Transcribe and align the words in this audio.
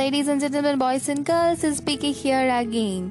Ladies 0.00 0.28
and 0.28 0.42
gentleman 0.44 0.82
boys 0.84 1.10
and 1.10 1.26
girls 1.30 1.64
is 1.68 1.78
speaking 1.82 2.16
here 2.22 2.50
again 2.60 3.08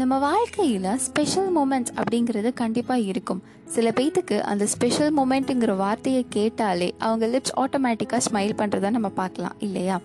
நம்ம 0.00 0.18
வாழ்க்கையில் 0.18 0.96
special 1.06 1.48
moments 1.56 1.92
அப்படிங்கிறது 2.00 2.50
கண்டிப்பாக 2.60 3.00
இருக்கும். 3.00 3.42
சில 3.74 3.90
பேத்துக்கு 3.90 4.36
அந்த 4.52 4.64
ஸ்பெஷல் 4.66 5.16
மூமெண்ட்டுங்கிற 5.18 5.76
வார்த்தையை 5.76 6.22
கேட்டாலே 6.28 6.88
அவங்க 6.98 7.26
லிப்ஸ் 7.34 7.56
ஆட்டோமேட்டிக்காக 7.56 8.20
ஸ்மைல் 8.28 8.54
பண்ணுறத 8.60 8.90
நம்ம 8.90 9.08
பார்க்கலாம் 9.20 9.56
இல்லையா? 9.58 9.96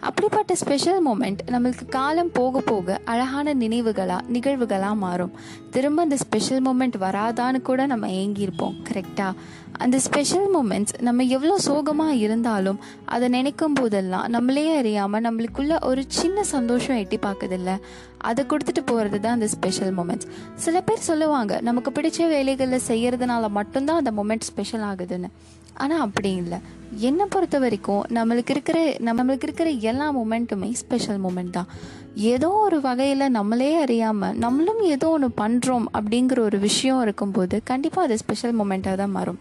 அப்படிப்பட்ட 0.00 0.54
ஸ்பெஷல் 0.54 1.00
மூமெண்ட் 1.06 1.40
நம்மளுக்கு 1.46 1.84
காலம் 1.88 2.32
போக 2.32 2.60
போக 2.60 3.00
அழகான 3.04 3.54
நினைவுகளாக 3.54 4.22
நிகழ்வுகளாக 4.32 4.94
மாறும். 4.94 5.32
திரும்ப 5.70 6.02
அந்த 6.02 6.16
ஸ்பெஷல் 6.16 6.62
மூமெண்ட் 6.66 6.96
வராதான்னு 7.00 7.62
கூட 7.62 7.86
நம்ம 7.86 8.06
ஏங்கியிருப்போம் 8.06 8.76
கரெக்டாக 8.88 9.32
அந்த 9.72 9.98
ஸ்பெஷல் 9.98 10.48
மூமெண்ட்ஸ் 10.54 10.94
நம்ம 11.00 11.22
எவ்வளோ 11.22 11.58
சோகமாக 11.58 12.14
இருந்தாலும் 12.14 12.80
அதை 13.04 13.28
நினைக்கும் 13.28 13.72
போதெல்லாம் 13.72 14.26
நம்மளே 14.28 14.76
அறியாமல் 14.76 15.22
நம்மளுக்குள்ள 15.22 15.84
ஒரு 15.84 16.04
சின்ன 16.08 16.42
சந்தோஷம் 16.44 16.96
எட்டி 16.96 17.16
பார்க்குதில்ல 17.16 17.78
அதை 18.18 18.44
கொடுத்துட்டு 18.44 18.82
போகிறது 18.84 19.20
தான் 19.20 19.32
அந்த 19.32 19.46
ஸ்பெஷல் 19.46 19.94
மூமெண்ட்ஸ் 19.96 20.28
சில 20.54 20.80
பேர் 20.80 21.08
சொல்லுவாங்க 21.10 21.60
நமக்கு 21.60 21.90
பிடிச்ச 21.90 22.28
வேலைகளில் 22.28 22.86
செய்கிறதுனால 22.88 23.48
மட்டும்தான் 23.48 24.04
அந்த 24.04 24.12
மூமெண்ட் 24.22 24.50
ஸ்பெஷல் 24.50 24.80
ஆகுதுன்னு. 24.80 25.30
ஆனால் 25.74 26.00
அப்படி 26.00 26.32
இல்லை. 26.32 26.58
என்னை 26.98 27.26
பொறுத்த 27.30 27.58
வரைக்கும் 27.58 28.02
நம்மளுக்கு 28.14 28.50
இருக்கிற 28.50 28.78
நம்மளுக்கு 28.98 29.42
இருக்கிற 29.42 29.70
எல்லா 29.70 30.06
மூமெண்ட்டுமே 30.16 30.70
ஸ்பெஷல் 30.72 31.20
மூமெண்ட் 31.24 31.50
தான். 31.50 31.66
ஏதோ 32.14 32.48
ஒரு 32.48 32.80
வகையில் 32.80 33.30
நம்மளே 33.30 33.74
அறியாமல் 33.74 34.36
நம்மளும் 34.36 34.80
ஏதோ 34.80 35.08
ஒன்று 35.08 35.28
பண்ணுறோம் 35.40 35.84
அப்படிங்கிற 35.98 36.38
ஒரு 36.38 36.58
விஷயம் 36.58 37.02
இருக்கும்போது 37.02 37.62
கண்டிப்பாக 37.64 38.06
அது 38.06 38.18
ஸ்பெஷல் 38.18 38.58
மூமெண்ட்டாக 38.60 38.94
தான் 38.94 39.10
மாறும். 39.10 39.40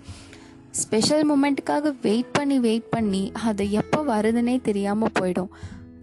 ஸ்பெஷல் 0.71 1.25
மூமெண்ட்டுக்காக 1.31 1.93
வெயிட் 2.01 2.31
பண்ணி 2.31 2.59
வெயிட் 2.59 2.89
பண்ணி 2.89 3.31
அது 3.31 3.71
எப்போ 3.71 4.01
வருதுன்னே 4.01 4.61
தெரியாமல் 4.61 5.15
போயிடும். 5.19 5.51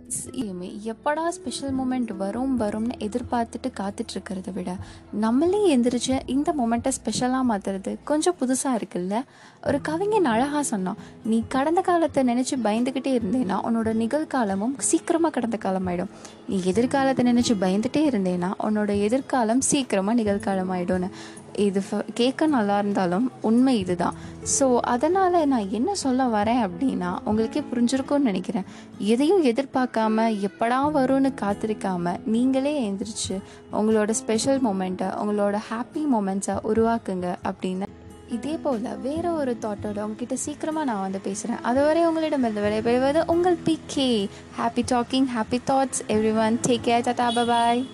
எப்பயுமே 0.06 0.80
எப்படா 0.84 1.28
ஸ்பெஷல் 1.28 1.72
மூமெண்ட் 1.78 2.16
வரும் 2.16 2.60
வரும்னு 2.60 2.90
எதிர்பார்த்துட்டு 2.98 3.68
காத்துட்டு 3.80 4.12
இருக்கிறத 4.14 4.52
விட 4.52 4.76
நம்மளே 5.12 5.76
எந்திரிச்சு 5.76 6.20
இந்த 6.26 6.54
மூமெண்ட்டை 6.58 6.88
ஸ்பெஷலாக 6.88 7.44
மாற்றுறது 7.48 7.96
கொஞ்சம் 8.04 8.34
புதுசாக 8.40 8.76
இருக்குல்ல? 8.76 9.24
ஒரு 9.66 9.80
கவிஞன் 9.80 10.24
அழகாக 10.24 10.62
சொன்னான் 10.62 10.96
நீ 11.24 11.42
கடந்த 11.48 11.80
காலத்தை 11.80 12.24
நினச்சி 12.24 12.56
பயந்துக்கிட்டே 12.62 13.12
இருந்தேன்னா 13.18 13.58
உன்னோட 13.62 13.92
நிகழ்காலமும் 13.94 14.74
சீக்கிரமாக 14.76 15.32
கடந்த 15.34 15.56
காலம் 15.56 15.86
ஆகிடும் 15.86 16.12
நீ 16.48 16.60
எதிர்காலத்தை 16.64 17.24
நினச்சி 17.24 17.56
பயந்துட்டே 17.60 18.04
இருந்தேன்னா 18.10 18.52
உன்னோட 18.62 19.00
எதிர்காலம் 19.00 19.60
சீக்கிரமாக 19.60 20.22
நிகழ்காலம் 20.22 20.72
ஆகிடும்னு 20.72 21.10
இது 21.56 21.82
கேட்க 22.14 22.46
நல்லா 22.46 22.78
இருந்தாலும் 22.78 23.32
உண்மை 23.40 23.78
இதுதான். 23.78 24.14
ஸோ 24.58 24.78
அதனால் 24.80 25.46
நான் 25.46 25.70
என்ன 25.70 25.94
சொல்ல 25.94 26.24
வரேன் 26.26 26.62
அப்படின்னா 26.66 27.18
உங்களுக்கே 27.24 27.62
புரிஞ்சிருக்கும்னு 27.72 28.28
நினைக்கிறேன். 28.30 28.64
எதையும் 28.98 29.44
எதிர்பார்க்காம 29.44 30.28
எப்படா 30.48 30.78
வரும்னு 30.98 31.32
காத்திருக்காம 31.42 32.16
நீங்களே 32.24 32.90
எழுந்திரிச்சு 32.90 33.36
உங்களோட 33.72 34.10
ஸ்பெஷல் 34.10 34.62
மூமெண்ட்டை 34.62 35.10
உங்களோட 35.22 35.58
ஹாப்பி 35.70 36.04
மூமெண்ட்ஸை 36.14 36.56
உருவாக்குங்க 36.72 37.34
அப்படின்னு. 37.50 37.88
இதே 38.28 38.58
போல் 38.62 38.86
வேற 39.02 39.30
ஒரு 39.30 39.56
தாட்டோட 39.60 39.98
உங்ககிட்ட 40.02 40.36
சீக்கிரமாக 40.36 40.84
நான் 40.84 41.00
வந்து 41.00 41.18
பேசுகிறேன் 41.18 41.60
அதுவரை 41.62 42.06
உங்களிடமிருந்து 42.06 42.64
விடைபெறுவது 42.64 43.22
உங்கள் 43.26 43.58
P 43.64 43.78
K 43.86 44.28
happy 44.58 44.84
talking 44.92 45.28
happy 45.36 45.60
thoughts 45.70 46.02
everyone 46.46 46.58
take 46.66 46.86
care 46.88 47.06
tata 47.06 47.44
bye 47.44 47.86